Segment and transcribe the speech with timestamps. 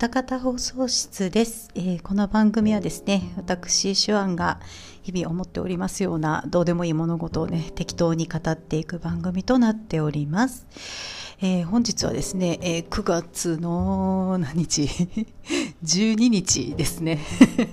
[0.00, 4.58] 高田放送室です、えーこの番組はですね私手腕が
[5.02, 10.66] 日々思っておりますようなどうでもいい物事をね適当に語っていく番組となっております、
[11.42, 14.88] えー本日はですね、えー9月の何日？
[15.84, 17.18] 12日ですね、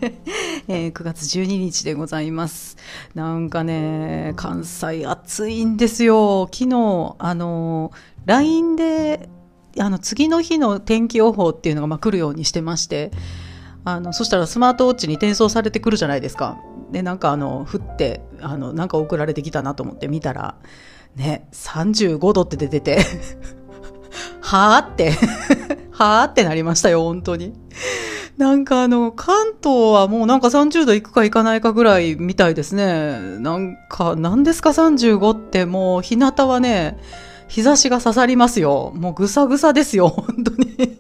[0.68, 2.76] えー9月12日でございます。
[3.16, 6.50] なんかね関西暑いんですよ。
[6.52, 7.92] 昨日あの
[8.26, 9.30] LINE で
[9.80, 13.12] あの次の日の天気予報っていうのがま来るようにしてまして
[13.86, 16.58] あのそしたらスマートウォッチに転送されてくるじゃないですか。
[16.92, 20.56] でなんかあの降ってあのなんか送られてきたなと思って見たら
[21.16, 23.00] ね35度って出てて
[24.42, 25.12] はあって
[25.92, 27.54] はあってなりましたよ本当に。
[28.38, 33.20] なんかあの関東はもうなんか30度いくかいかないかぐらいみたいですね。
[33.40, 37.00] なんか何ですか？35ってもう日向はね
[37.48, 38.92] 日差しが刺さりますよ。
[38.96, 40.98] もうぐさぐさですよ、 本当に。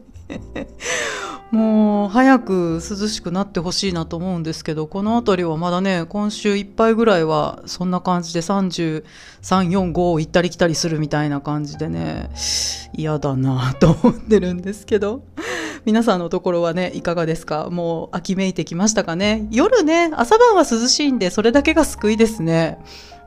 [1.49, 9.03] もう早く涼しくなってほしいなと思うんですけど、この辺りはまだね、今週いっぱいぐらいはそんな感じで33、
[9.43, 12.29] 4、5を行ったり来たりするみたいな感じでね、
[12.93, 15.21] 嫌だなと思ってるんですけど。
[15.85, 17.69] 皆さんのところはね、いかがですか？
[17.71, 19.47] もう秋めいてきましたかね？
[19.51, 22.77] 夜ね、朝晩は涼しいんで、それだけが救いですね。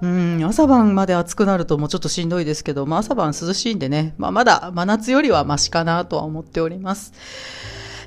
[0.02, 7.12] うん、朝晩まで暑くなるともうちょっとしんどいですけど、まあ朝晩涼しいんでね、まあまだ真夏よりはマシかなとは思っております。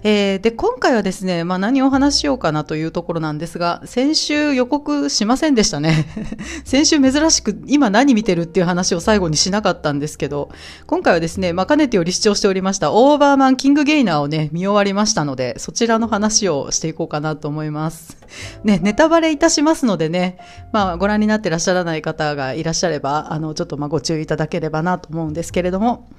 [0.06, 6.06] えーで、今回はですね、まあ何をお話しようかなというところなんですが、先週予告しませんでしたね。
[6.66, 10.50] 先週珍しく今何見てるっていう話を最後にしなかったんですけど、
[10.88, 18.18] 今回はですね、まあかねてより視聴しておりましたオーバーマンキングゲイナーをね、見終わりましたので、そちらの話をしていこうかなと思います。
[18.66, 20.38] ね、ネタバレいたしますのでね、
[20.74, 26.10] まあご覧になってらっしゃらない方がいらっしゃれば、あの、ちょっとまご注意いただければなと思うんですけれども、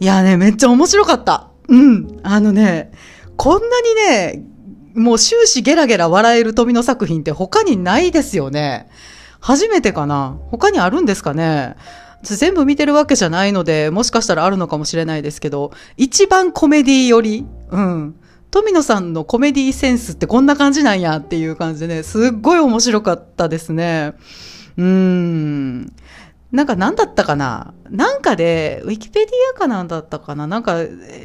[0.00, 1.50] いやね、めっちゃ面白かった。
[1.68, 2.20] うん。
[2.22, 2.92] あのね、
[3.36, 4.44] こんなにね、
[4.94, 8.88] もう終始ゲラゲラ笑える富の作品って他にないですよね。
[9.40, 11.76] 初めてかな他にあるんですかね
[12.22, 18.16] 全部見てるわけじゃないので、もしかしたらあるのかもしれないですけど、一番コメディより、うん。
[18.50, 24.14] 富野さんのコメディセンスってこんな感じなんやっていう感じでね、すっごい面白かったですね。
[24.76, 25.92] うーん。
[26.52, 27.74] なんか何だったかな？
[27.90, 30.46] なんかで、ウィキペディアかなんだったかな？
[30.46, 30.76] なんか、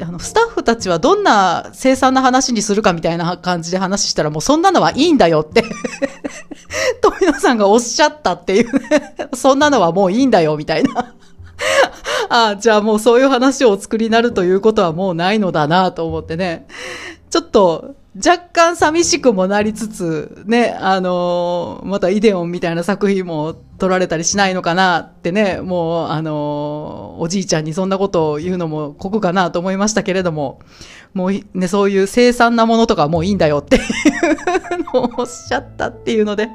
[0.02, 5.64] あの、スタッフたちはどんな凄惨な話にするかみたいな感じで話したらもうそんなのはいいんだよって、
[7.02, 8.70] 富野さんがおっしゃったっていう、
[9.36, 11.14] そんなのはもういいんだよみたいな。
[12.30, 16.68] ああ、じゃあもうそういう話をお作りになるということはもうないのだなと思ってね。
[17.30, 30.59] ちょっと、若干寂しくもなりつつ、ね、あのーまたイデオンみたいな作品も撮られたりしないのかなってね、もう、あのーおじいちゃんにそんなことを言うのも酷かなと思いましたけれども、
[31.13, 36.49] もうね、そういう凄惨なものとかもういいんだよっていうのを おっしゃったっていうので、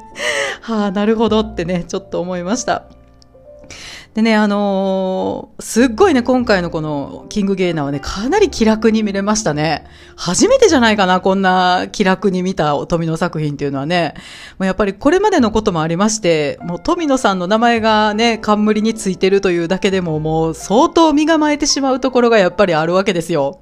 [0.60, 2.84] はあ、なるほどってね、ちょっと思いました。
[4.16, 9.87] でね、あのーすっごいね、今回のこのキングゲイナーはね、かなり気楽に見れましたね。
[10.16, 14.15] 初めてじゃないかな、こんな気楽に見た富野作品っていうのはね。
[14.59, 23.60] もうやっぱりこれまでのこともありまして、もう富野さんの名前がね、冠についてるというだけでももう相当身構えてしまうところがやっぱりあるわけですよ。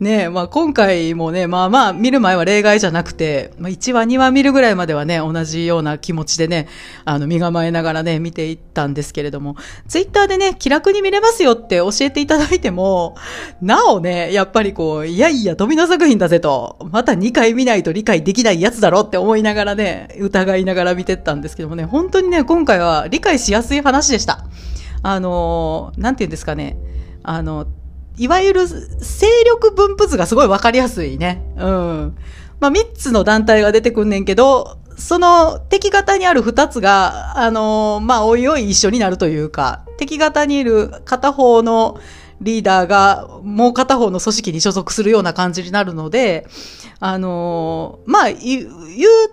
[0.00, 6.68] ねまあ今回もね、まあまあ見る前は例外じゃなくて、まあ1話2話見るぐらいまではね、同じような気持ちでね、
[7.04, 9.56] あの身構えながらね、見ていったんですけれども、
[9.88, 13.16] ツイッターでね、気楽に見れますよって教えていただいても、
[13.62, 24.44] なおね、やっぱりこう、いやいや、富野作品だぜと、また2回見ないと理解できないやつだろって思いながらね、疑いながら見てったんですけどもね、本当にね、今回は理解しやすい話でした。
[25.02, 26.76] あのなんて言うんですかね、
[27.22, 27.66] あの、
[28.18, 31.42] いわゆる勢力分布図がすごいわかりやすいね。
[31.56, 32.16] うん。
[32.60, 41.98] まあ、3つの団体が出てくんねんけど、その敵型にある2つが、あのーまあ、おいおい一緒になるというか、敵型にいる片方の
[42.40, 46.46] リーダーがもう片方の組織に所属するような感じになるので、
[47.00, 48.68] あのーまあ、言っ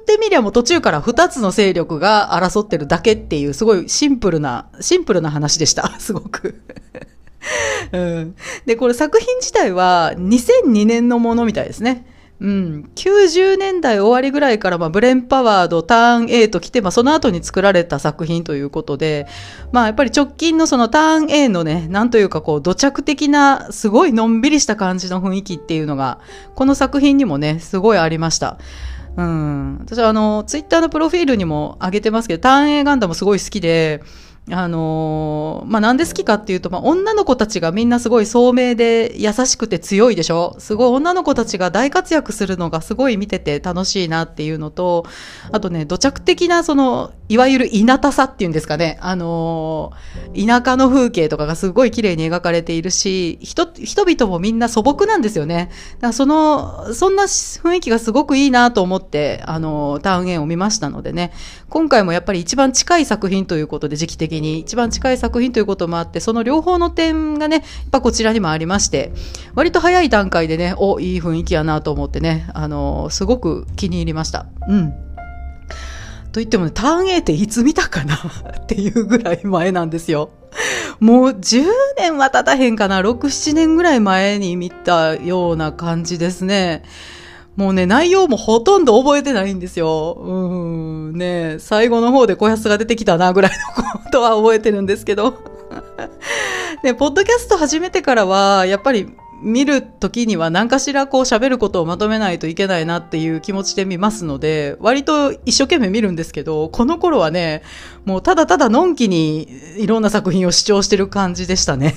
[0.06, 5.92] てみりゃもう途中から2つの勢力が争ってるだけっていう、すごいシンプルな、シンプルな話でした。
[6.00, 6.62] すごく。
[7.92, 8.36] うん。
[8.66, 12.06] で、これ作品自体は2002年のものみたいですね。
[12.42, 12.90] うん。
[12.96, 19.26] 90年代終わりぐらいから、まあ、ブレンパワード、ターン A と来て、まあ、その後に作られた作品ということで、
[19.72, 26.20] まあ、やっぱり直近のそのターン A のね、なんというかこう、土着的な、すごいのんびりした感じの雰囲気っていうのが、
[26.56, 28.58] この作品にもね、すごいありました。
[29.16, 29.78] うん。
[29.80, 34.04] 私はあの、ツイッターのプロフィールにも上げてますけど、ターン A ガンダムすごい好きで、
[34.52, 40.56] あのー、まあ、なんで好きかっていうと、まあ、女の子たちがみんなすごい聡明で優しくて強いでしょ？
[40.60, 45.08] すごい女の子たちが大活躍するのがすごい見てて楽しいなっていうのと、
[45.52, 55.72] あとね、土着的なその、いわゆる稲田さっていうんですかね、あのー、田舎の風景とかがすごい綺麗に描かれているし、人、人々もみんな素朴なんですよね。
[55.96, 61.34] だからその、そんな雰囲気がすごくいいなと思って、あのー、ターンエンを見ましたのでね、
[61.68, 69.12] 今回もやっぱり一番近い作品ということで時期的に一番近い作品ということもあって、その両方の点がね、やっぱこちらにもありまして、
[69.56, 74.46] 割と早い段階でね、お、いい雰囲気やなと思ってね、あの、すごく気に入りました。
[74.68, 74.92] うん。
[76.32, 78.16] と言ってもね、ターン A っていつ見たかな
[78.62, 80.32] っていうぐらい前なんですよ。
[81.00, 81.66] もう10
[81.98, 86.84] 年は経たへんかな、6、7年ぐらい前に見たような感じですね。
[87.56, 90.18] もうね、内容もほとんど覚えてないんですよ。
[90.20, 95.36] うん、ね、最後の方で小安が出てきたな、ぐらいのことは覚えてるんですけど。
[96.84, 99.10] ね、ポッドキャスト始めてからは、やっぱり
[99.42, 107.64] 見るときには何かしらこう喋ることをまとめないといけないなっていう気持ちで見ますので、割と一生懸命見るんですけど、この頃はね、
[108.04, 109.48] もうただただのんきに
[109.78, 111.96] いろんな作品を視聴してる感じでしたね。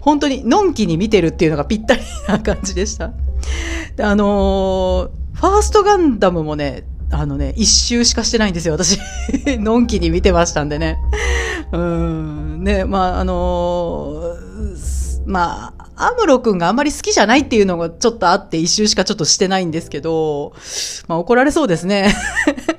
[0.00, 3.12] 本当にのんきに見てるっていうのがぴったりな感じでした。
[4.00, 8.98] あのー、ファーストガンダムもね、あのね、一周しかしてないんですよ、私。
[9.58, 10.98] のんきに見てましたんでね。
[11.72, 12.64] うん。
[12.64, 20.54] ね、まあ、あのー、まあ、アムロ君があんまり好きじゃないっていうのがちょっとあって一周しかちょっとしてないんですけど、
[21.08, 22.14] まあ怒られそうですね。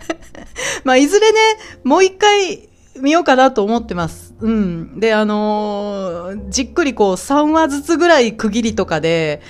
[0.85, 1.37] まあいずれね、
[1.83, 2.69] もう一回
[2.99, 4.33] 見ようかなと思ってます。
[4.39, 4.99] うん。
[4.99, 9.41] で、あのー、じっくりこう3話ずつぐらい区切りとかで、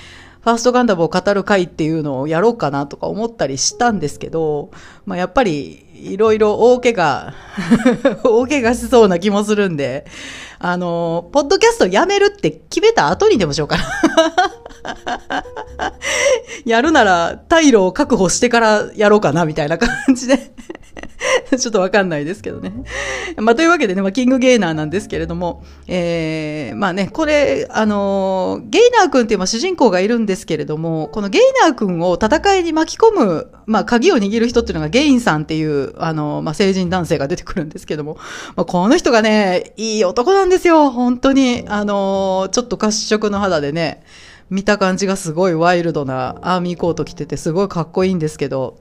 [0.42, 4.70] ファーストガンダムを語る回っていうのをやろうかなとか思ったりしたんですけど、
[5.04, 7.34] まあ、やっぱりいろいろ大怪我、
[8.24, 10.06] 大怪我しそうな気もするんで、
[10.58, 13.84] あの、ポッドキャストやめるって決めた後にでもしようかな。
[16.64, 20.52] やるなら、退路を確保してからやろうかな、みたいな感じで
[21.58, 22.72] ちょっとわかんないですけどね。
[23.36, 38.16] まあ、というわけでね、まあ、キングゲイナーなんですけれども、えー、まあね、これ、あのゲイナー君っていう、主人公がいるんですけれども、このゲイナー君を戦いに巻き込む、まあ、鍵を握る人っていうのがゲインさんっていう、あのまあ、成人男性が出てくるんですけども、
[38.56, 41.64] まあ、この人がね、いい男なんですよ、本当に。
[41.68, 44.02] あのちょっと褐色の肌でね、
[44.50, 48.78] 見た感じがすごいワイルドなアーミーコート着ててすごいかっこいいんですけど、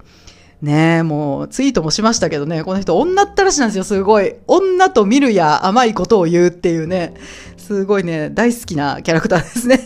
[0.61, 4.35] ねえ、もう、ツイートもしましたけどね、この人、女ったらしなんですよ、すごい。
[4.45, 7.13] 女と見るや甘いことを言うっていうね、
[7.57, 9.79] すごいね、大好きなキャラクターですね。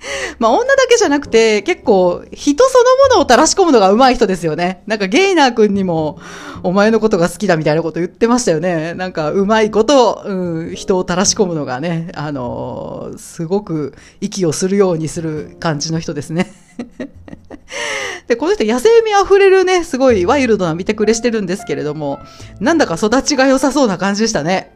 [0.38, 4.82] まあ、女だけじゃなくて、結構、人そのものを垂らし込むのが上手い人ですよね。
[4.86, 6.18] なんか、ゲイナー君にも、
[6.62, 8.92] お前のことが好きだみたいなこと言ってましたよね。
[8.94, 16.67] なんか、上手いこと、うん、人を垂らし込むのがね、あのー、すごく息をするようにする感じの人ですね。
[18.28, 22.18] で、この人野生味あふれるね、すごいワイルドな見てくれしてるんですけれども、
[22.60, 24.72] なんだか育ちが良さそうな感じでしたね。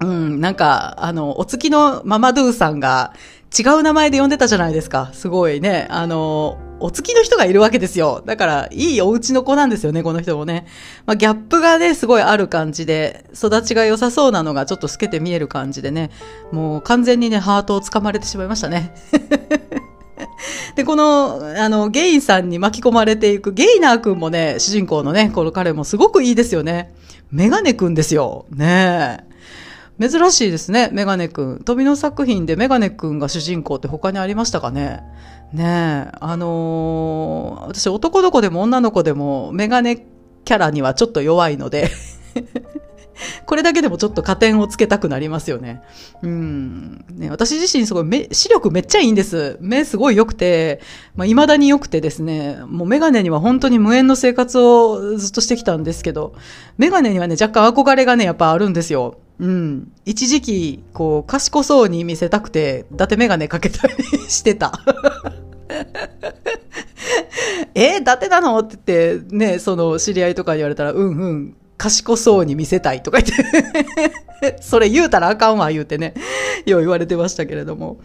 [0.00, 3.14] うん、なんか、あの、お月のママドゥさんが
[3.58, 5.10] 違う名前で呼んでたじゃないですか。
[5.14, 5.86] すごいね。
[5.90, 8.22] あの、お月の人がいるわけですよ。
[8.26, 10.66] だから、いいお家の子なんですよね、この人もね。
[11.06, 16.10] まあ、ギャップがね、すごいある感じで、育ちが良さそうなのがちょっと透けて見える感じでね、
[16.52, 18.94] もう完全にね、ハートをつかまれてしまいましたね。
[20.76, 26.94] で、この、あの、ゲインさんに巻き込まれていく、ゲイナー君もね、主人公のね、この彼もすごくいいですよね。
[27.30, 28.46] メガネ君ですよ。
[28.50, 30.08] ねえ。
[30.08, 31.60] 珍しいですね、メガネ君。
[31.64, 35.02] 飛びの作品でメガネ君が主人公って他にありましたかね
[35.52, 36.16] ねえ。
[36.20, 39.96] あのー、私男の子でも女の子でもメガネ
[40.44, 41.90] キャラにはちょっと弱いので
[43.46, 45.80] これだけでもちょっと加点をつけたくなりますよね。
[46.22, 47.04] うん。
[47.10, 49.56] ね、私自身すごい目、視力めっちゃいいんです。
[49.60, 50.80] 目すごい良くて、
[51.14, 56.34] まあ、未だに良くてですね、もうメガネには本当に無縁の生活をずっとしてきたんですけど、
[56.76, 59.18] メガネにはね、若干憧れがね、やっぱあるんですよ。
[59.38, 59.92] うん。
[60.04, 63.94] 一時期、こう、賢そうに見せたくて、伊達メガネかけたり
[64.28, 64.72] してた。
[67.74, 68.58] えー、伊達なの？
[68.58, 74.12] って言って、ね、その知り合いとか言われたら、うんうん、賢そうに見せたいとか言って
[74.60, 76.14] それ言うたらあかんわ言うてね、
[76.66, 77.98] よう言われてましたけれども。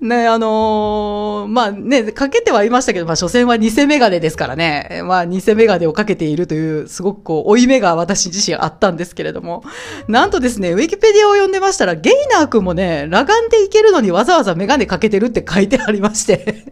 [0.00, 5.02] ね、あのー、まあね、かけてはいましたけど、まあ、所詮は偽メガネですからね。
[5.04, 9.62] まあ、偽メガネをかけているという、すごくこう、追い目が私自身あったんですけれども。
[10.08, 16.64] なんとですね、ウィキペディアを読んでましたら、ゲイナー君もね、裸眼でいけるのにわざわざメガネかけてるって書いてありまして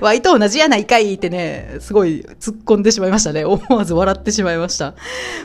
[0.00, 3.44] ワイと同じやないかいってね、すごい突っ込んでしまいましたね。
[3.44, 4.94] 思わず笑ってしまいました。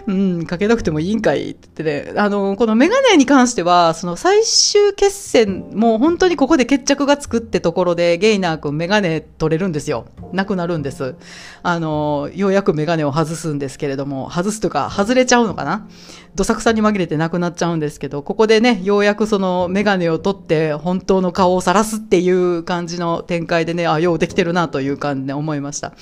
[0.07, 2.19] うん、かけなくてもいいんかいって言ってね。
[2.19, 10.05] あの、このメガネに関しては、その最終決戦、もう本当にここで決着がつくってところで、ゲイナー君メガネ取れるんですよ。
[10.33, 11.15] なくなるんです。
[11.61, 15.87] あの、ようやくメガネを外すんですけれども、外すとか、外れちゃうのかな
[16.35, 25.93] どさくさに紛れてなくなっちゃうんですけど、ここでね、ようやくそのメガネを取って本当の顔を晒すっていう感じの展開でね、あ、ようできてるなという感じで思いました。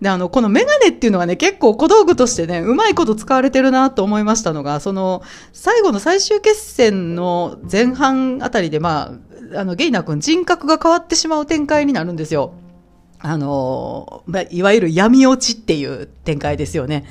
[0.00, 5.22] で、あの、このメガネっていうのがね、結構小道具としてね、うまいこと使われてるなと思いましたのが、その、
[5.52, 9.14] 最後の最終決戦の前半あたりで、ま
[9.54, 12.52] あ、あの、ゲイナー君人格が変わってしまう展開になるんですよ。
[13.20, 17.06] あの、いわゆる闇落ちっていう展開ですよね。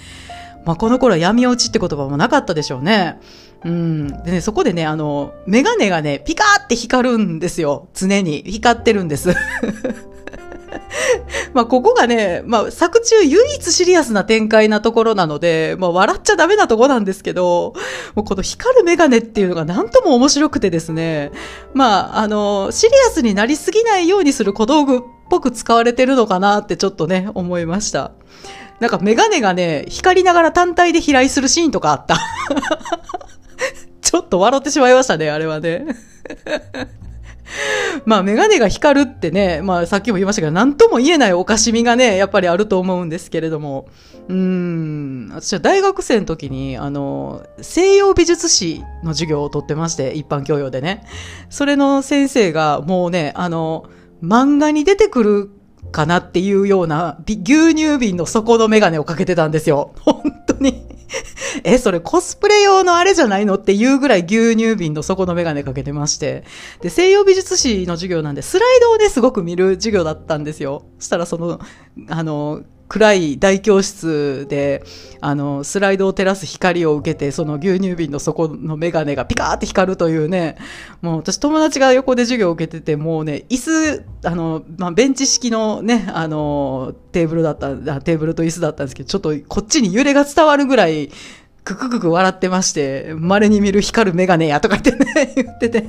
[0.66, 3.20] まあ、この頃は闇落ちって言葉もなかったでしょうね。
[3.64, 4.08] うん。
[4.24, 7.88] でね、そこでね、あの、メガネがね、ピカーって光るんですよ。
[7.94, 8.44] 常に。
[8.44, 9.34] 光ってるんです。
[11.54, 17.74] まあ、ここがね、まあ、作中唯一シリアスな展開なところなので、まあ、笑っちゃダメなとこなんですけど、
[18.16, 21.32] もうこの光るメガネっていうのがなんとも面白くてですね、
[21.74, 28.12] まあ、あの、シリアスになりすぎないようにする小道具っぽく使われてるのかなってちょっとね、思いました。
[28.80, 32.18] なんかメガネがね、光りながら単体で飛来するシーンとかあった。
[34.02, 35.86] ちょっと笑ってしまいましたね、あれはね。
[38.06, 43.88] まあ、メガネが光るってね、まあ、さっきも言いましたけど、なんとも言えないおかしみがね、やっぱりあると思うんですけれども、
[44.28, 51.04] うん、私は大学生の時に、あの、西洋美術史の授業を取ってまして、一般教養でね。
[51.50, 53.86] それの先生が、もうね、あの、
[54.24, 55.50] 漫画に出てくる
[55.92, 59.94] かなっていうような、牛乳瓶の底のメガネをかけてたんですよ。
[60.02, 60.86] 本当に
[61.64, 66.44] え、それコスプレ用のあれじゃないのっていうぐらい牛乳瓶の底のメガネかけてまして。
[66.82, 70.84] で、西洋美術史の授業なんで、スライドをね、すごく見る授業だったんですよ。
[71.00, 71.60] そしたらその、
[72.10, 74.84] あの、暗い大教室で、
[75.20, 80.58] あの、スライドを照らす光を受けて、その牛乳瓶の底のメガネがピカーって光るというね、
[81.02, 91.10] もう私友達が横で授業を受けてて、もうね、椅子、あの、まあ、ベンチ式のね、あの、テーブルだった、テーブルと椅子だったんですけど、ちょっとこっちに揺れが伝わるぐらい、
[91.64, 95.86] くくくく笑ってまして、稀に見る光るメガネやとか言ってね、 言ってて。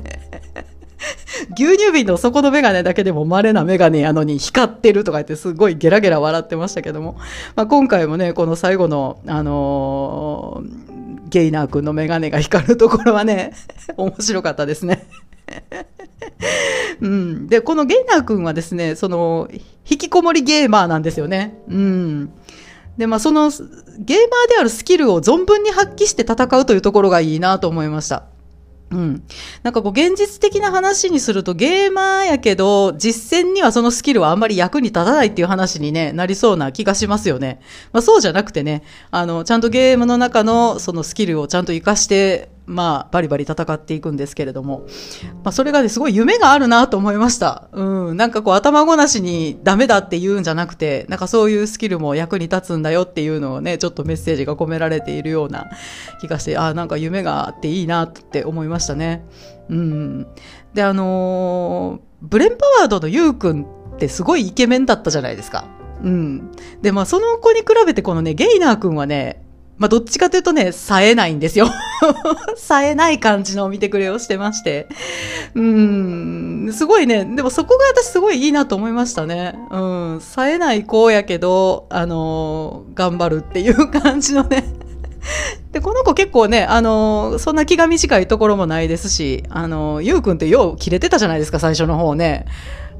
[1.57, 7.17] 牛乳瓶の底のメガネだけでも稀なメガネやのに光ってるとか言ってすごいゲラゲラ笑ってましたけども、
[7.55, 13.53] まあ、今回もね、この最後の、あのー、ゲイナー君のメガネが光るところはね、
[13.97, 15.07] 面白かったですね。
[17.01, 17.47] うん。
[17.49, 19.49] で、このゲイナー君はですね、その、
[19.89, 21.59] 引きこもりゲーマーなんですよね。
[21.69, 22.31] うん。
[22.97, 28.25] で、まあ、その、ゲーマーであるスキルを存分に発揮して戦うというところがいいなと思いました。
[28.91, 29.23] うん。
[29.65, 37.61] なんかこう現実的な話にするとゲーマーやけど実践にはそのスキルはあんまり役に立たないっていう話に、ね、なりそうな気がしますよね。
[37.93, 44.87] まあそうじゃなくてね、あの、ちゃんとゲームの中のそのスキルをちゃんと活かしてまあ、バリバリ戦っていくんですけれども、
[45.45, 47.69] まあ、それがね、すごい夢があるなと思いました。
[47.73, 48.17] うん。
[48.17, 55.67] なんかこう、頭ごなしにダメだって言うんじゃなくて、なんかそういうスキルも役に立つんだよっていうのをね、ちょっとメッセージが込められているような
[56.21, 59.25] 気がして、ああ、なんか夢があっていいなって思いましたね。
[59.69, 60.27] うん。
[60.75, 65.67] で、あのー、ブレンパワードのユウくんってすごいイケメンだったじゃないですか。
[66.03, 66.51] うん。
[66.83, 69.46] で、まあ、その子に比べてこのね、ゲイナー君はね、
[69.79, 71.69] まあ、どっちかというとね、冴えないんですよ。
[72.57, 74.87] 冴えない感じの見てくれをしてまして。
[75.55, 79.55] うん、すごいね、でもそこが私すごいいいなと思いましたね。
[79.71, 79.79] う
[80.17, 84.65] ん、冴えない子やけど、あのー、頑張るっていう感じのね。
[85.73, 92.47] で、この子結構ね、あのー、そんな気が短いところもないですし、あのー、ゆうくんってよう切れてたじゃないですか、最初の方ね。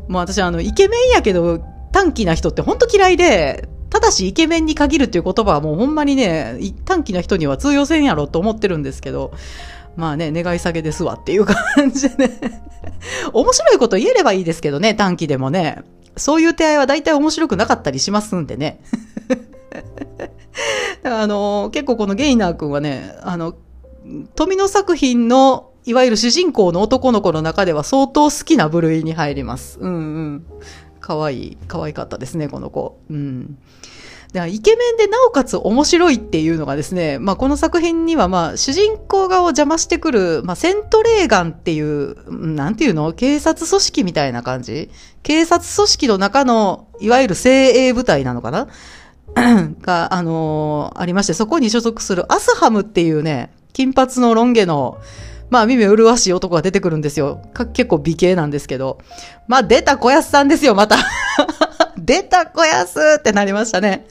[0.09, 1.61] もう私、あの、イケメンやけど、
[1.93, 9.33] 短気な人ってほんと嫌いで、ただしイケメンに限るっていう言葉はもうほんまにね、短期な人には通用せんやろと思ってるんですけど、
[9.97, 12.63] まあね、願い下げですわっていう感じでね。
[13.33, 15.83] 面白いこと言えればいいですけどね、短期でもね。
[16.17, 18.81] そういう手合いは大体面白くなかったりしますんでね。
[21.05, 23.55] あの、結構このゲイナー君はね、あの、
[24.35, 29.79] 富野作品のいわゆる主人公の男の子の中では相当好きな部類に入ります。
[29.81, 30.47] うんうん。
[31.07, 32.99] 可愛い、可愛かったですね、この子。
[33.09, 33.59] うん。
[34.33, 43.13] でイケメンでなおかつ面白いっていうのがですね、まあ、この作品には、まあ、主人公側を邪魔してくる、まあ、セントレーガンっていう、なんていうの？
[43.13, 44.91] 警察組織みたいな感じ？
[45.23, 48.67] 警察組織の中の、いわゆる精鋭部隊なのかな？
[49.81, 54.99] が、あのー、ありまして、そこに所属するアスハムっていうね、金髪のロン毛の
[55.51, 57.43] まあ、耳麗しい男が出てくるんですよ。
[57.73, 58.99] 結構美形なんですけど。
[59.47, 60.97] まあ、出た小安さんですよ、また。
[61.99, 64.07] 出た小安ってなりましたね。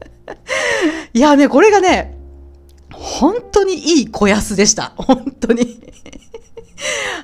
[1.12, 2.16] いやね、これがね、
[2.92, 4.92] 本当にいい小安でした。
[4.96, 5.80] 本当に。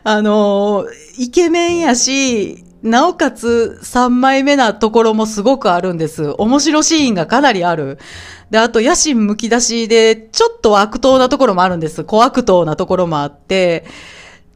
[0.04, 0.86] あの
[1.18, 6.34] イケメンやし、なおかつ3枚目なところもすごくあるんです。
[6.38, 7.98] 面白シーンがかなりある。
[8.50, 12.04] で、あと野心むき出しで、ちょっと悪党なところもあるんです。
[12.04, 13.84] 小悪党なところもあって、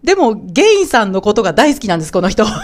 [0.03, 2.47] でも、ゲインさんのことが大好きなんです、この人。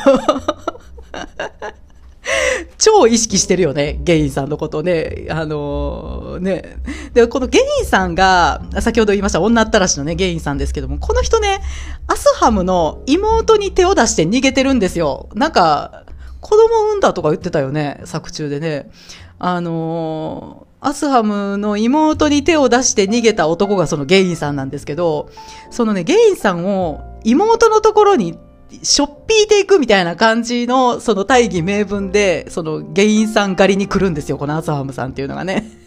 [2.78, 5.26] 超意識してるよね、ゲインさんのことね。
[5.30, 6.78] あのー、ね。
[7.12, 11.60] で、このゲインさんが、先ほど言いました女ったらしのね、ゲインさんですけども、この人ね、
[12.08, 15.28] アスハムの妹に手を出して逃げてるんですよ。
[15.34, 16.04] なんか、
[16.40, 18.90] 子供産んだとか言ってたよね、作中でね。
[19.38, 25.30] あのー、アスハムの妹に手を出して逃げた男がそのゲインさんなんですけど、
[25.70, 28.38] そのね、ゲインさんを妹のところに
[28.82, 35.85] しょっぴいていくみたいな感じの、その大義名分で、そのゲインさん狩りに来るんですよ、このアスハムさんっていうのがね。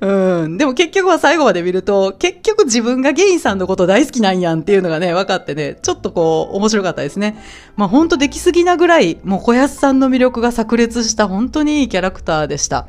[0.00, 0.56] うん。
[0.56, 7.36] でも結局は最後まで見ると、結局自分がゲインさんのこと大好きなんやんっていうのがね、分かってね、ちょっとこう、面白かったですね。
[7.76, 12.86] まあほんとできすぎなぐらい、もう小安さんの魅力が炸裂した本当にいいキャラクターでした。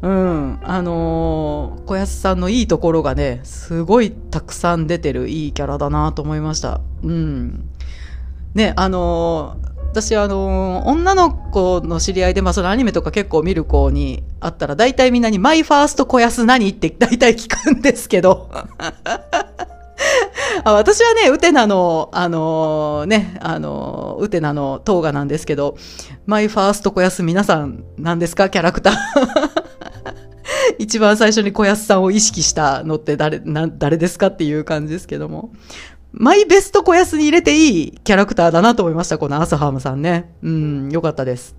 [0.00, 0.58] うん。
[0.62, 6.80] あのー、小安さんのいいところがね、すごいたくさん出てるいいキャラだなと思いました。
[7.02, 7.68] うん。
[8.54, 18.48] ね、あのー、私あの、女の子の知り合いで、まあそのアニメとか結構見る子に会ったら、大体みんなにマイファースト小安何って 大体聞くんですけど。
[20.64, 25.76] あ私はね、ウテナの、あのー、ね、あのー、ウテナのトーガなんですけど、
[26.26, 28.48] マイファースト小安皆さん何ですか？
[28.50, 28.94] キャラクター。
[30.78, 34.28] 一番最初に小安さんを意識したのって誰、な、誰ですか？
[34.28, 35.50] っていう感じですけども。
[36.12, 40.32] マイベスト小安に入れていいキャラクターだなと思いました、このアスハームさんね。
[40.42, 41.56] うん、よかったです。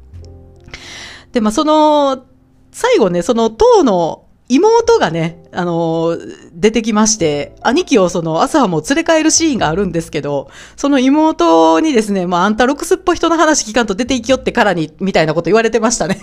[1.32, 2.25] で、まあ、その、
[2.72, 6.18] 最後ね、その塔の妹がね、あの、
[6.53, 16.19] 出てきまして、兄貴をその、朝も連れ帰るシーンがあるんですけど、その妹にですね、まあ、あんたロクスっぽい人の話聞かんと出ていきよってからに、みたいなこと言われてましたね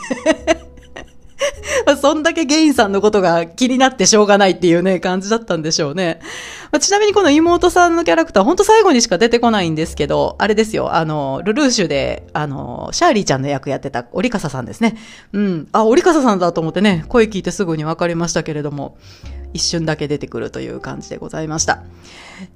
[2.01, 6.21] そんだけゲインさんのことが気になってしょうがないっていうね、感じだったんでしょうね。
[6.73, 14.97] まあ、ちなみにこの妹さんのキャラクター、ほんと最後にしか出てこないんですけど、あれですよ、あの、ルルーシュで、あの、シャーリーちゃんの役やってた折笠さんですね。
[15.33, 15.69] うん。
[15.73, 18.97] あ、折笠さんだと思ってね、声聞いてすぐにわかりましたけれども、
[19.57, 21.83] 一瞬だけ出てくるという感じでございました。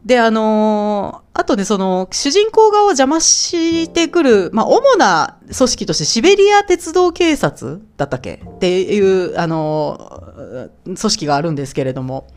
[0.04, 12.28] で、あのー、あとね、その、主人公側を邪魔してくる、まあ、主な組織としてシベリア鉄道警察だったっけっていう、あのー、組織があるんですけれども、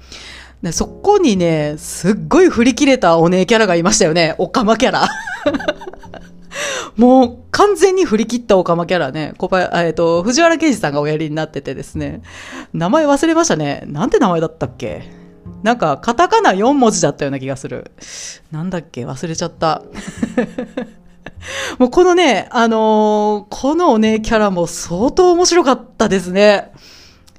[0.61, 4.35] ね、そこにね、すっごい振り切れたお姉キャラがいましたよね。
[4.37, 5.09] オカマキャラ。
[6.95, 12.21] もう完全に振り切ったオカマキャラね、小林、えっ、ー、と、藤原啓治さんがおやりになっててですね、
[12.73, 13.83] 名前忘れましたね。
[13.87, 15.03] なんて名前だったっけ？
[15.61, 17.91] なんか、カタカナ4文字だったような気がする。
[18.51, 19.05] なんだっけ？
[19.05, 19.83] 忘れちゃった。
[21.77, 26.71] もうこのね、あのー、このね、キャラも相当面白かったですね。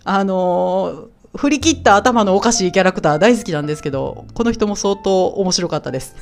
[0.05, 6.15] あのー、振り切った頭のおかしいキャラクター大好きなんですけど、この人も相当面白かったです。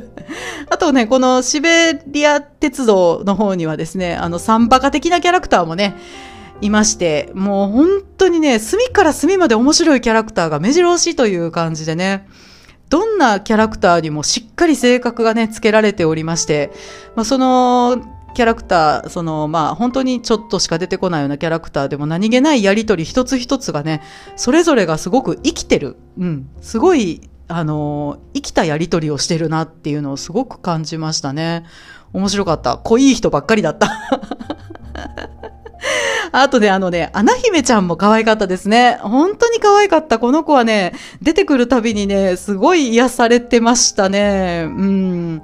[0.70, 5.96] あとね、このシベリア鉄道の方にはですね、あの、サンバカ的なキャラクターもね、
[6.64, 12.26] いまして、もう本当にね、隅から隅まで面白いキャラクターが目白押しという感じでね、
[12.88, 16.70] どんなキャラクターにもしっかり性格がね、付けられておりまして、
[17.16, 18.02] まあ、その
[18.34, 24.02] キャラクター、その、まあ、本当にちょっとしか出てこないようなキャラクターでも何気ないやりとり一つ一つがね、
[24.36, 25.96] それぞれがすごく生きてる。
[26.18, 26.48] うん。
[26.60, 31.64] すごい、あの、生きたやりとりをしてるなっていうのをすごく感じましたね。
[32.12, 32.78] 面白かった。
[32.78, 33.90] 濃い人ばっかりだった。
[36.32, 38.98] あとね、あのね、穴姫ちゃんも可愛かったですね。
[39.02, 40.18] 本当に可愛かった。
[40.18, 44.64] この子はね、出てくるたびにね、すごい癒されてましたね。
[44.66, 45.42] うん。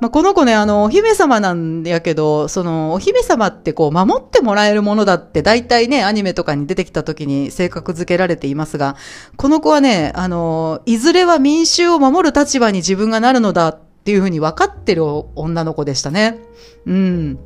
[0.00, 8.96] まあ、この子ね、あの、お姫様なんやけど、その、お姫様ってこう、守ってもらえるものだって、大体ね、アニメとかに出てきた時に性格付けられていますが、
[9.36, 15.04] この子はね、あの、いずれは民衆を守る立場に自分がなるのだっていうふうに分かってる
[15.36, 16.38] 女の子でしたね。
[16.86, 17.38] うん。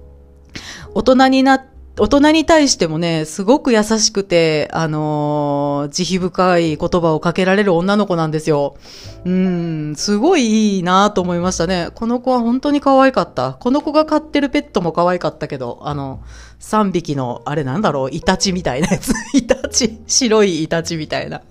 [0.94, 8.76] 大人になって、大人に対してもね、すごく優しくて、あのー、慈悲深い言葉をかけられる女の子なんですよ。
[9.24, 11.90] うん、すごいいいなと思いましたね。
[11.94, 13.52] この子は本当に可愛かった。
[13.54, 16.20] この子が飼ってるペットも可愛かったけど、あの、
[16.58, 19.12] 3匹の、あれなんだろう、イタチみたいなやつ。
[19.32, 21.42] イタチ、白いイタチみたいな。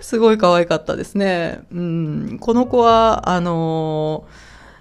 [0.00, 1.60] すごい可愛かったですね。
[1.72, 2.38] うん。
[2.40, 4.24] この子は、あの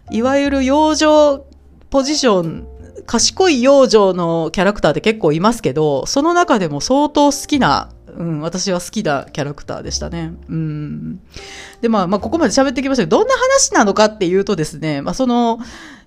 [0.10, 1.44] ー、いわゆる養生
[1.92, 2.79] ポジション、
[3.10, 10.34] 賢い養生のキャラクターって結構いますけど、その中でも相当好きな、うん、私は好きなキャラクターでしたね。
[10.48, 11.20] うん。
[11.82, 15.58] で、まあ、まあ、ここまで喋ってきましたけど、どんな話なのかっていうとですね、まあ、その、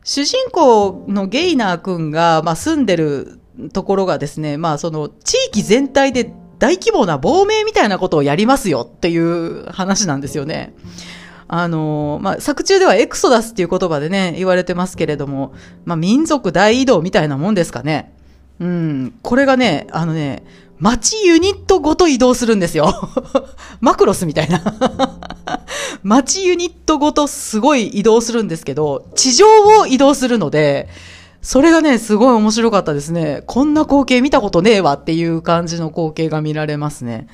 [0.05, 3.41] 主人公のゲイナー君が、まあ、住んでる
[3.73, 10.73] ところがですね、まあ、その、地域全体で大規模な亡命みたいなことをやりますよっていう話なんですよね。
[11.55, 15.53] あの、まあ、作中ではエクソダスっていう言葉でね、言われてますけれども、
[15.85, 18.15] まあ、民族大移動みたいなもんですかね。
[18.59, 20.45] うん、これがね、あのね、
[20.79, 22.95] 街ユニットごと移動するんですよ。
[23.83, 24.63] マクロスみたいな。
[26.03, 29.47] 街ユニットごとすごい移動するんですけど、地上
[29.79, 30.89] を移動するので、
[31.43, 33.43] それがね、すごい面白かったですね。
[33.47, 37.27] こんな光景見たことねえわっていう感じの光景が見られますね。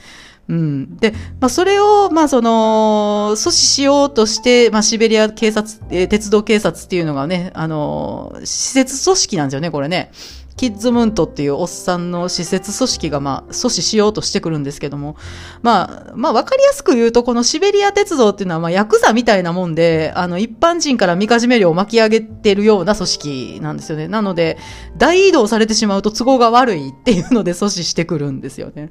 [0.48, 0.96] うん。
[0.96, 10.10] で、まあ、それを、まあ、その、阻止しようとして、まあ、シベリア警察、えー、鉄道警察っていうのがね、あの、施設組織なんですよね、これね。
[10.58, 15.16] キッズムントっていうおっさんの施設組織が、まあ、阻止しようとしてくるんですけども、
[15.62, 24.08] まあ、まあ、わかりやすく言うと、このシベリア鉄道っていうのは、まあ、ヤクザみたいなもんで、あの、一般人からみかじめ料を巻き上げてるような組織なんですよね。
[24.08, 24.58] なので、
[24.96, 28.90] 大移動されてしまうと都合が悪いっていうので阻止してくるんですよね。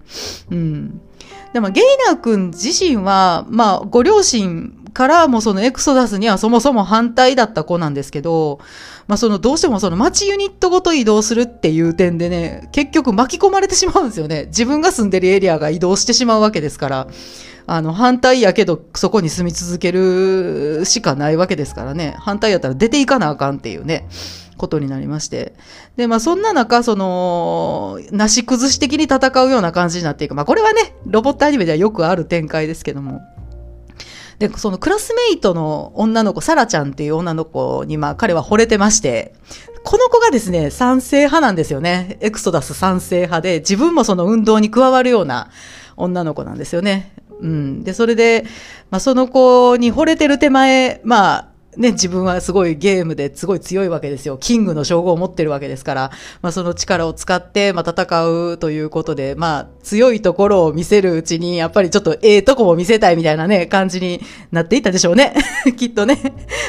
[0.49, 1.01] うん。
[1.51, 8.59] でも、ゲイナー君自身は、まあ、ご両親からもそのエクソダスにはそもそも反対だった子なんですけど、
[9.05, 14.45] まあそのどうしてもその街ユニットごと移動するっていう点でね、結局巻き込まれてしまうんですよね。
[14.47, 17.07] 自分が住んでるエリアが移動してしまうわけですから、
[17.67, 22.15] あの反対やけどそこに住み続けるしかないわけですからね。
[22.17, 24.07] 反対やったら出ていかなあかんっていうね。
[24.57, 25.53] ことになりまして。
[25.97, 30.33] で、まあそんな中、その、なし崩し的に戦うような感じになっていく。
[30.33, 33.21] まあこれはね、ロボットアニメではよくある展開ですけども。
[34.39, 39.33] で、そのクラスメイトの女の子、サラちゃんっていう女の子に、まあ彼は惚れてまして、
[39.83, 42.17] この子がですね、賛成派なんですよね。
[42.21, 45.49] エクソダス賛成派で、自分もその運動に加わるような
[45.95, 47.13] 女の子なんですよね。
[47.41, 47.83] うん。
[47.83, 48.45] で、それで、
[48.91, 54.37] まあその子に惚れてる手前、まあ、ね、自分はすごいゲームですごい強いわけですよ。
[54.37, 56.11] キングの称号を持ってるわけですから、
[56.41, 65.35] まあその力を使って、まあ戦うということで、まあ強いところを見せるうちに、やっぱりちょっとええとこも見せたいみたいなね、感じになっていったでしょうね。
[65.77, 66.17] きっとね。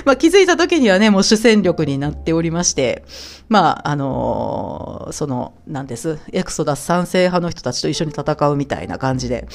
[0.04, 3.02] まあ気づいた時にはね、もう主戦力になっておりまして、
[3.48, 6.18] まああのー、その、なんです。
[6.32, 9.48] エクソダス賛成派の人たちと一緒に戦うみたいな感じで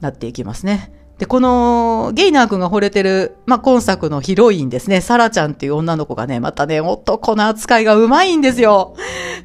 [0.00, 0.99] なっていきますね。
[1.20, 8.96] で、このゲイナー君が惚れてる、まあ、今作のヒロインですね、サラちゃんっていう女の子がね、またね、男の扱いがうまいんですよ。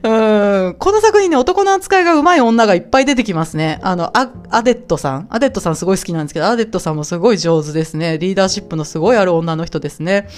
[0.02, 0.08] う
[0.70, 0.76] ん。
[0.80, 3.82] この作品ね、男の扱いがうまい女がいっぱい出てきますね。
[3.84, 5.28] あの、アアデットさん。
[5.30, 8.18] アデットさんすごい好きなんですけど、アデットさんもすごい上手ですね。
[8.20, 10.30] リーダーシップのすごいある女の人ですね。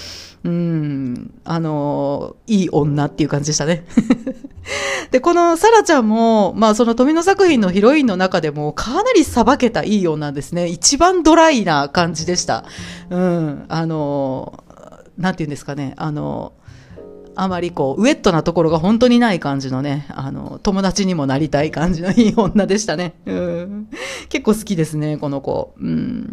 [0.44, 1.34] うん。
[1.44, 3.84] あの、いい女っていう感じでしたね。
[5.10, 10.68] で、このサラちゃんも、まあその富野作品のヒロインの中でもかなりさばけたいい女ですね。
[10.68, 12.64] 一番ドライな感じでした。
[13.10, 13.64] うん。
[13.68, 14.64] あの、
[15.16, 15.94] なんて言うんですかね。
[15.96, 16.52] あの、
[17.34, 23.14] あまりこう、ウェットなところが本当にない感じのね、あの、友達にもなりたい感じのいい女でしたね。
[23.26, 23.88] うん。
[24.28, 25.72] 結構好きですね、この子。
[25.80, 26.30] うん。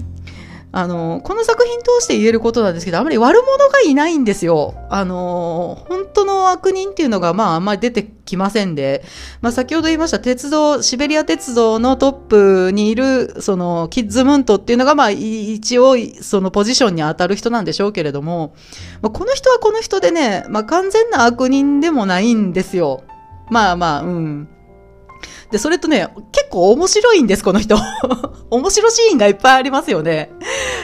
[0.76, 4.76] あの、この作品通して言えることなんですけど、あまり悪者がいないんですよ。
[4.90, 9.02] あの、本当の悪人っていうのが、まあ、あんまり出てきませんで、
[9.40, 18.54] まあ、先ほど言いました鉄道、シベリア鉄道のトップにいる、その、キッズムントっていうのが、まあ、一応、そのポジションに当たる人なんでしょうけれども、
[19.02, 23.06] まあ、この人はこの人でね、まあ、完全な悪人でもないんですよ。
[23.50, 24.50] まあまあ、うん。
[25.52, 27.78] で、それとね、結構面白いんです、この人。
[28.50, 30.32] 面白シーンがいっぱいありますよね。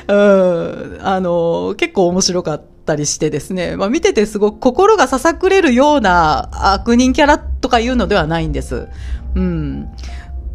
[0.08, 1.00] うん。
[1.02, 3.76] あの、結構面白かったりしてですね。
[3.76, 8.88] まあ見ててすごく心がささくれるような悪人キャラとかいうのではないんです。
[9.36, 9.89] うん。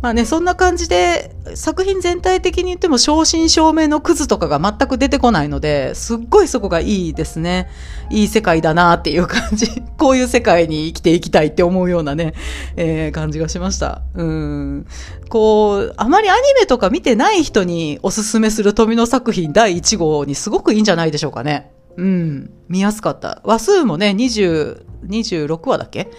[0.03, 7.71] まあね、そんな感じで、作品全体的に言っても正真正銘のクズとかが全く出てこないので、すっごいそこがいいですね。
[8.11, 9.67] いい世界だなっていう感じ。
[9.97, 12.35] こういう世界に生きていきたいって思うようなね、
[12.77, 14.03] えー、感じがしました。
[14.15, 14.87] うん。
[15.31, 21.73] こう、あまりアニメとか見てない人におすすめする富野作品第1号にすごくいいんじゃないでしょうかね。
[21.97, 22.51] うん。
[22.69, 23.41] 見やすかった。
[23.45, 26.11] 話数もね、20、26話だっけ？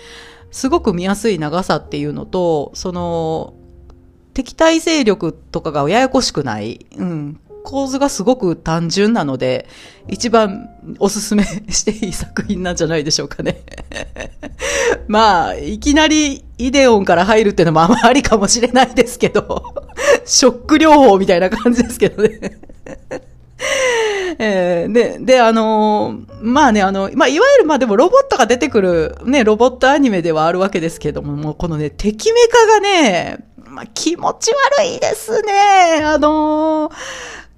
[0.49, 3.53] すごく見やすい長さっていうのと、その、
[4.37, 6.85] 敵対勢力とかがややこしくない。
[6.95, 7.39] うん。
[7.63, 9.67] 構図がすごく単純なので、
[10.07, 10.69] 一番
[10.99, 13.63] おすすめ していい作品なんじゃないでしょうかね。
[15.09, 19.73] まあ、いきなりイデオンから入るっていうのもあまりかもしれないですけど、
[20.23, 22.39] ショック療法みたいな感じですけどね。
[24.37, 33.46] えー、で、で、あのー、まあね、あの、まあ、いわゆる、まあでもロボットが出てくるね、ロボットアニメではあるわけですけども、もうこのね、敵メカがね、
[33.77, 36.01] まあ、気持ち悪いですね。
[36.03, 36.93] あのー、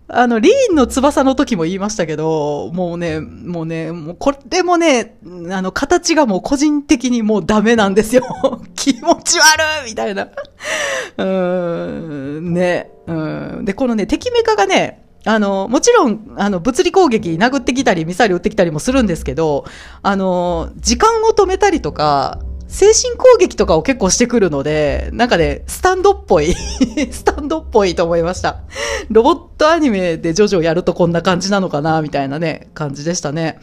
[0.10, 5.18] あの、リーンの翼の時も言いましたけど、もうね、もうね、もうこれもね、
[5.50, 8.24] あの、形がもう個人的にもうダメなんですよ。
[8.76, 10.24] 気持ち悪いみたいな。
[11.16, 11.26] うー
[12.42, 12.92] ん、ね。
[13.08, 13.14] う
[13.62, 13.64] ん。
[13.64, 19.64] で、このね、敵メカがね、あの、もちろん、あの、物理攻撃殴ってきたり、ミサイル撃ってきたりもするんですけど、
[20.02, 26.54] あの、時間を止めたりとか、精神攻撃とかを結構してくるので、なんかね、スタンドっぽい
[27.12, 28.62] スタンドっぽいと思いました。
[29.10, 33.60] ロボットアニメでジョジョやるとこんな感じなのかな、みたいなね、感じでしたね。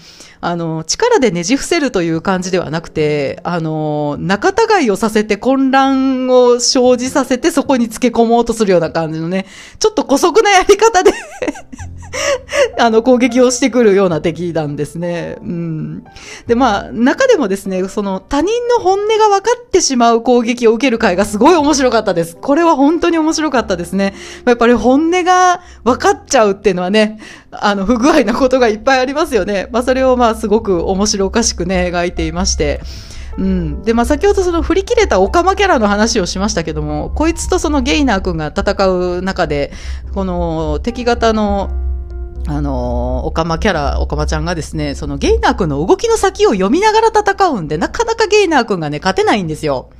[0.46, 9.46] あの、力でねじ伏せるという感じではなくて、あの、仲違いをさせて混乱を生じさせてそこにつけ込もうとするような感じのね、
[9.80, 11.10] ちょっと古速なやり方で
[12.78, 15.36] あの、攻撃をしてくるような敵なんですね。
[15.40, 16.04] うん。
[16.46, 22.36] で、まあ、中でもですね、その、他人の本音が分かってしまう攻撃を受ける回がすごい面白かったです。
[22.36, 24.14] これは本当に面白かったですね。
[24.44, 29.68] やっぱり本音が分かっちゃうっていうのはね、あの、不具合なことがいっぱいありますよね。
[29.72, 32.80] まあ、それをまあ、すごく面白おかしくね、描いていまして。
[33.38, 33.82] うん。
[33.82, 39.72] で、まあ、先ほどその振り切れたオカマキャラの話をしましたけども、こいつとそのゲイナー君が戦う中で、
[40.14, 41.70] この敵型の
[42.48, 49.90] あの、オカマキャラ、オカマちゃんがですね、そのゲイナー君の動きの先を読みながら戦うんで、なかなかゲイナー君がね、勝てないんですよ。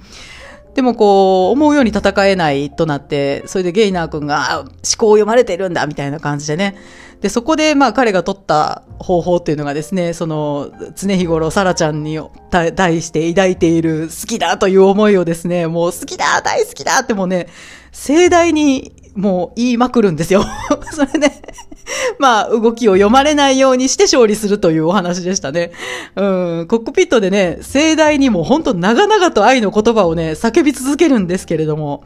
[0.75, 6.77] でもこう、思うように戦えないとなって、それでゲイナー君が思考を読まれてるんだ、みたいな感じでね。
[7.21, 12.19] で、そこでまあ彼が取った方法っていうのがですね、その、常日頃サラちゃんに
[12.51, 17.49] 対して抱いている好きだという思いをですね、もう好きだ大好きだってもうね、
[17.93, 20.45] 盛大にもう言いまくるんですよ。
[20.93, 21.33] それで、
[22.19, 25.73] まあ、動きを読まれないようにして勝利するというお話でしたね。
[26.17, 32.05] うん、コックピットでね、盛大にもう本当長々と愛の言葉をね、叫び続けるんですけれども、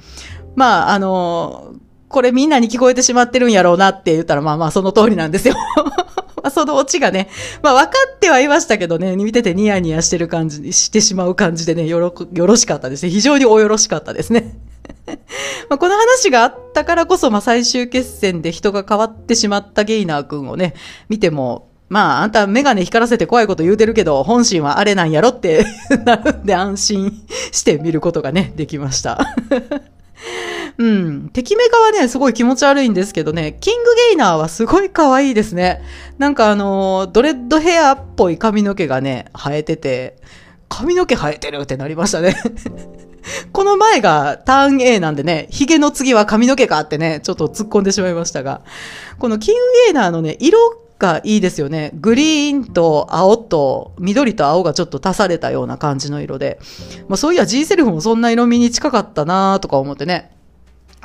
[0.55, 1.75] まあ、あの
[2.11, 5.55] これみんなに聞こえてしまってるんやろうなって言ったら、まあまあその通りなんですよ。
[6.43, 7.29] まあそのオチがね、
[7.63, 13.11] まあ分かってはいましたけどね、見ててニヤニヤしてる感じに、してしまう感じでね、よろ、よろしかったですね。
[13.11, 14.57] 非常におよろしかったですね。
[15.71, 20.75] まあこの話があったからこそ、まあ最終決戦で人が変わってしまったゲイナー君をね、
[21.09, 25.65] 見ても、まあ、あんたメガネ光らせて怖いこと言うてるけど、本心はあれなんやろって
[26.05, 29.35] なるんで安心して見ることがね、できました。
[30.79, 31.31] うん。
[31.31, 35.83] 敵メカはね、すごい気持ち悪いんですけどね、キングゲイナーはすごい可愛いですね。
[36.19, 40.17] なんかあのドレッドヘアっぽい髪の毛がね、生えてて、
[40.69, 42.37] 髪の毛生えてるってなりましたね。
[43.53, 48.63] この前がターン A なんでね、髭の次は髪の毛かってね、ちょっと突っ込んでしまいましたが、
[49.19, 50.59] このキングゲイナーのね、色
[51.01, 51.91] がいいですよね。
[51.95, 56.61] グリーンと青と緑と青がちょっと足されたような感じの色で。
[57.09, 60.31] まあそういや G セルフもそんな色味に近かったなとか思ってね。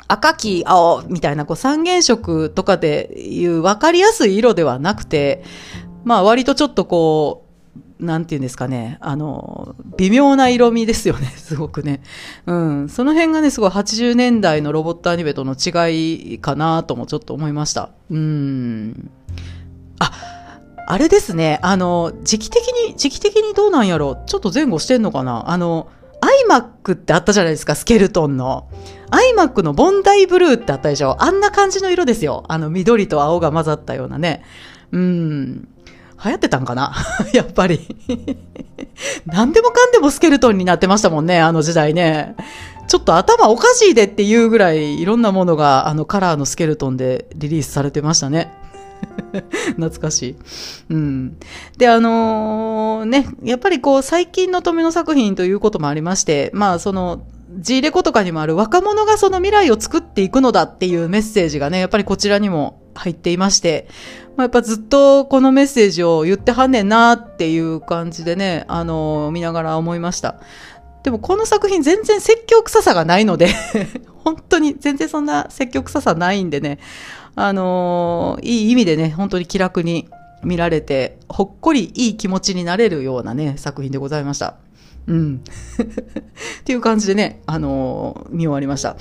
[0.08, 5.42] 赤黄青みたいなこう三原色とかでいう分かりやすい色ではなくて、
[6.04, 7.46] まあ割とちょっとこう、
[8.04, 12.02] なんていうんですかね、あの、微妙な色味ですよね、 すごくね。
[12.46, 12.88] うん。
[12.88, 17.90] その辺がね、すごい80年代のロボットアニメとの違いかなともちょっと思いました。
[18.10, 19.10] うん。
[19.98, 20.12] あ、
[20.86, 25.88] あれですね、あの、時期的に、時期的にどうなんやろちょっと前後してんのかなあの、
[26.48, 28.68] iMac ってあったじゃないですか、スケルトンの。
[29.10, 31.16] iMac のボンダイブルーってあったでしょ？
[31.22, 32.44] あんな感じの色ですよ。
[32.48, 34.42] あの、緑と青が混ざったようなね。
[34.92, 35.68] うん。
[36.24, 36.94] 流行ってたんかな？
[37.32, 37.80] やっぱり
[39.26, 42.36] 何でもかんでもスケルトンになってましたもんね、あの時代ね。
[42.88, 48.52] ちょっと頭おかしいでっていうぐらいいろんなものがあのカラーのスケルトンでリリースされてましたね。
[49.76, 50.36] 懐かしい。
[50.90, 51.36] うん。
[51.76, 63.88] で、あのー、ね、やっぱりこう最近の富の作品ということもありまして、まあその G レコとかにもある若者がその未来を作っていくのだっていうメッセージがね、やっぱりこちらにも入っていまして、
[64.36, 70.36] まあ、やっぱずっとこのメッセージを言ってはんねんなっていう感じでね、あの、見ながら思いました。
[71.02, 73.46] でもこの作品全然説教臭さがないので
[74.24, 76.80] 本当に全然そんな説教臭さないんでね、
[77.36, 80.08] あのいい意味でね、本当に気楽に
[80.42, 84.56] 見られて、ほっこりいい気持ちになれるようなね、作品でございました。
[85.06, 85.40] うん。
[86.60, 88.96] っていう感じでね、あの見終わりました。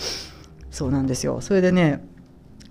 [0.72, 1.42] そうなんですよ。
[1.42, 2.06] それでね、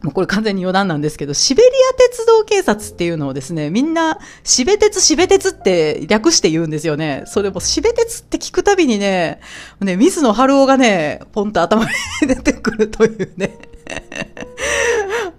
[0.05, 7.23] もうこれ完全に余談なんですけど、シベリア鉄道警察っていうのをですね、みんな、シベ鉄、シベ鉄って略して言うんですよね。
[7.27, 9.41] それも、シベ鉄って聞くたびにね、
[9.81, 13.57] ね、水野春夫がね、ポンと頭に出てくるというね。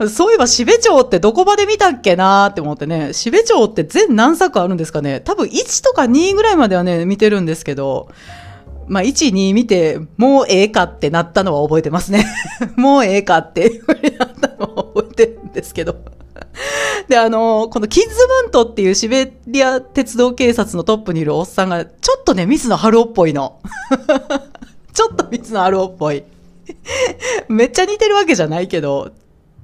[0.10, 8.10] そういえば、シベ町ってどこまで見たっけなーって思ってね、シベ町って全何作あるんですかね多分1とか2ぐらいまではね、見てるんですけど、
[8.88, 12.26] まあ、1、2見て、もうええかってなったのは覚えてますね。
[12.76, 13.82] もうええかって
[14.20, 15.96] なったのは覚えてるんですけど。
[17.08, 23.60] で、あの、このキッズムントっていうシベリア鉄道警察のトップにいるおっさんが、ちょっとね、水野春夫っぽいの。
[24.94, 26.24] ちょっと水野春夫っぽい。
[27.48, 29.12] めっちゃ似てるわけじゃないけど、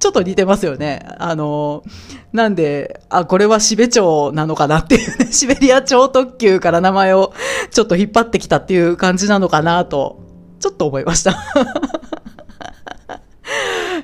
[0.02, 1.06] ちょっと似てますよね。
[1.18, 1.84] あの、
[2.32, 7.32] なんで、あ、これはシベ町なのかなっていうね、 シベリア超特急から名前を
[7.70, 10.18] ちょっと引っ張ってきたっていう感じなのかなと、
[10.58, 11.36] ちょっと思いました。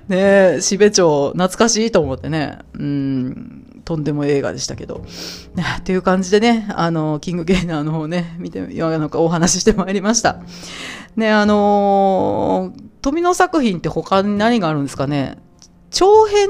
[0.07, 5.05] ねえ、シベ町懐かしいと思ってね、うん、とんでも映画でしたけど。
[5.57, 10.37] ね、っていう感じでね、あの、キングゲイナーの方ね、見て、なんかお話ししてまいりました。
[11.17, 15.39] ね、あのー、富野作品って他に何があるんですかね
[15.91, 16.49] 長編、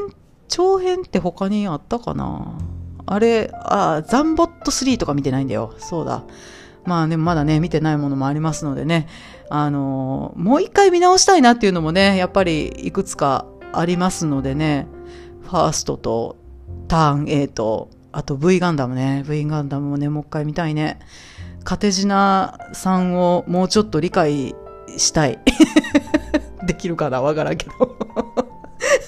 [0.49, 2.59] 長編って他にあったかな？
[3.07, 5.75] あれ、あ、ザンボット3とか見てないんだよ。
[5.79, 6.25] そうだ。
[6.85, 9.09] まあでもまだね、見てないものもありますのでね、
[9.51, 14.87] あのー、もう一回見直したいなっていうのもね、やっぱりいくつかありますのでね、
[15.43, 16.37] ファーストと
[16.87, 20.99] ターン A と、あと V ガンダムね、V ガンダムもね、もう一回見たいね。
[21.65, 24.55] カテジナさんをもうちょっと理解
[24.97, 25.39] したい。
[26.67, 27.21] できるかな？
[27.21, 27.73] わからんけど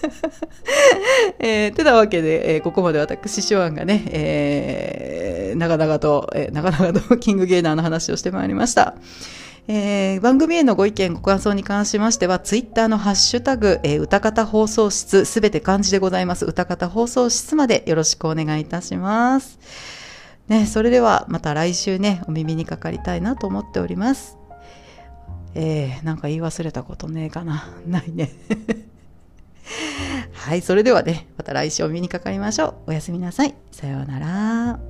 [1.39, 8.95] えー、てなわけで、えー、ここまで私、シュワンがね、えー、長々と、えー、長々と キングゲーナーの話をしてまいりました。
[9.69, 19.59] えー、番組へのご意見、ご感想に関しましては、ツイッターのハッシュタグ、えー、歌方放送室、すべて漢字でございます、歌方放送室までよろしくお願いいたします。
[20.49, 24.41] ね、それではまた来週ね、お耳にかかりたいなと思っております。
[25.55, 27.69] えー、なんか言い忘れたことねえかな。
[27.87, 28.31] ないね。
[30.33, 32.91] はい、それではね、また来週お目にかかりましょう。
[32.91, 33.55] おやすみなさい。
[33.71, 34.81] さようなら。